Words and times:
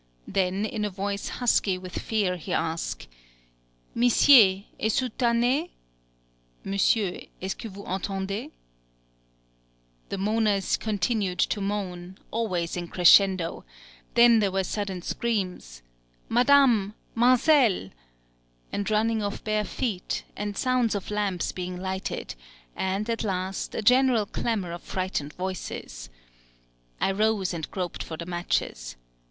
Then, 0.27 0.65
in 0.65 0.83
a 0.83 0.89
voice 0.89 1.29
husky 1.29 1.77
with 1.77 1.99
fear, 1.99 2.35
he 2.35 2.51
asked: 2.53 3.07
"Missié, 3.95 4.65
ess 4.79 4.99
ou 4.99 5.09
tanne?" 5.09 5.69
[Monsieur, 6.63 7.19
est 7.39 7.51
ce 7.51 7.53
que 7.55 7.69
vous 7.69 7.83
entendez?] 7.85 8.49
The 10.09 10.17
moaners 10.17 10.75
continued 10.79 11.37
to 11.37 11.61
moan, 11.61 12.17
always 12.31 12.75
in 12.75 12.87
crescendo: 12.87 13.63
then 14.15 14.39
there 14.39 14.51
were 14.51 14.63
sudden 14.63 15.03
screams, 15.03 15.83
"Madame!" 16.29 16.95
"Manzell!" 17.13 17.91
and 18.71 18.89
running 18.89 19.21
of 19.21 19.43
bare 19.43 19.65
feet, 19.65 20.23
and 20.35 20.57
sounds 20.57 20.95
of 20.95 21.11
lamps 21.11 21.51
being 21.51 21.77
lighted, 21.77 22.33
and, 22.75 23.07
at 23.07 23.23
last, 23.23 23.75
a 23.75 23.83
general 23.83 24.25
clamor 24.25 24.71
of 24.71 24.81
frightened 24.81 25.33
voices. 25.33 26.09
I 26.99 27.11
rose, 27.11 27.53
and 27.53 27.69
groped 27.69 28.01
for 28.01 28.17
the 28.17 28.25
matches. 28.25 28.95